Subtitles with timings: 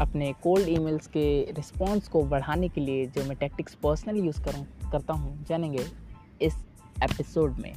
[0.00, 4.90] अपने cold emails के response को बढ़ाने के लिए जो मैं टैक्टिक्स पर्सनली यूज़ करूँ,
[4.92, 5.84] करता हूँ, जानेंगे
[6.42, 6.54] इस
[7.02, 7.72] एपिसोड में।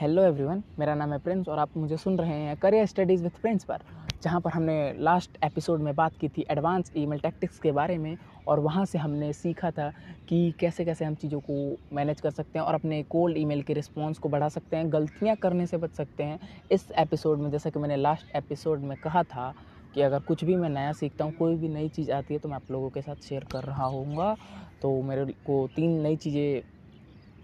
[0.00, 3.30] हेलो एवरीवन मेरा नाम है प्रिंस और आप मुझे सुन रहे हैं करियर स्टडीज़ विथ
[3.30, 3.82] प्रिंस पर।
[4.22, 8.16] जहाँ पर हमने लास्ट एपिसोड में बात की थी एडवांस ईमेल टैक्टिक्स के बारे में
[8.48, 9.88] और वहाँ से हमने सीखा था
[10.28, 11.54] कि कैसे कैसे हम चीज़ों को
[11.92, 15.36] मैनेज कर सकते हैं और अपने कोल्ड ईमेल के रिस्पॉन्स को बढ़ा सकते हैं, गलतियाँ
[15.36, 16.38] करने से बच सकते हैं।
[16.72, 19.52] इस एपिसोड में जैसा कि मैंने लास्ट एपिसोड में कहा था
[19.94, 22.48] कि अगर कुछ भी मैं नया सीखता हूँ, कोई भी नई चीज़ आती है तो
[22.48, 24.34] मैं आप लोगों के साथ शेयर कर रहा हूँगा।
[24.82, 26.62] तो मेरे को तीन नई चीज़ें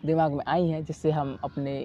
[0.06, 1.80] दिमाग में आई हैं जिससे हम अपने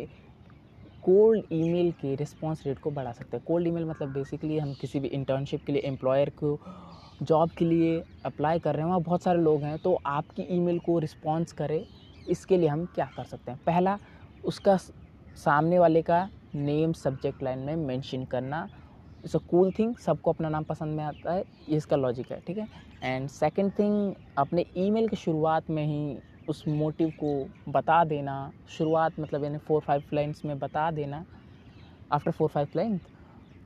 [1.05, 4.99] कोल्ड ईमेल के रिस्पांस रेट को बढ़ा सकते हैं। कोल्ड ईमेल मतलब बेसिकली हम किसी
[4.99, 6.57] भी इंटर्नशिप के लिए एम्प्लॉयर को
[7.21, 10.79] जॉब के लिए अप्लाई कर रहे हैं, वहाँ बहुत सारे लोग हैं तो आपकी ईमेल
[10.79, 11.85] को रिस्पॉन्स करे,
[12.29, 13.59] इसके लिए हम क्या कर सकते हैं?
[13.65, 13.97] पहला,
[14.43, 18.67] उसका सामने वाले का नेम सब्जेक्ट लाइन में मेंशन करना।
[19.23, 22.39] इट्स अ कूल थिंग सबको अपना नाम पसंद में आता है, ये इसका लॉजिक है,
[22.47, 22.67] ठीक है?
[23.03, 26.17] एंड सेकंड थिंग अपने ईमेल की शुरुआत में ही
[26.47, 31.23] उस मोटिव को बता देना, शुरुआत मतलब यानी फोर फाइव लाइन्स में बता देना
[32.11, 32.99] आफ्टर फोर फाइव लाइन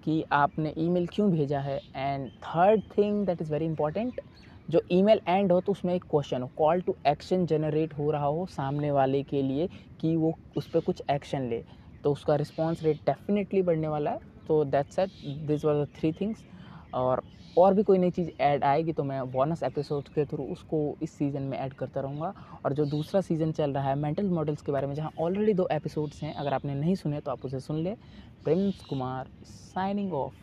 [0.03, 1.79] कि आपने ईमेल क्यों भेजा है?
[1.95, 4.21] And third thing that is very important
[4.69, 8.25] जो ईमेल एंड हो तो उसमें एक क्वेश्चन हो कॉल टू एक्शन जनरेट हो रहा
[8.25, 9.67] हो सामने वाले के लिए
[10.01, 11.63] कि वो उस पर कुछ एक्शन ले।
[12.03, 15.09] तो उसका रिस्पॉन्स रेट डेफिनेटली बढ़ने वाला है। तो that's at
[15.47, 16.43] this were the three things
[16.93, 17.23] और
[17.57, 21.11] और भी कोई नई चीज़ ऐड आएगी तो मैं बोनस एपिसोड के थ्रू उसको इस
[21.11, 22.33] सीज़न में ऐड करता रहूँगा।
[22.65, 25.67] और जो दूसरा सीज़न चल रहा है मेंटल मॉडल्स के बारे में, जहाँ ऑलरेडी दो
[25.71, 27.95] एपिसोड्स हैं, अगर आपने नहीं सुने तो आप उसे सुन ले।
[28.43, 30.33] Prince Kumar signing off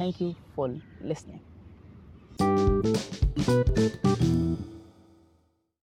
[0.00, 1.40] thank you for listening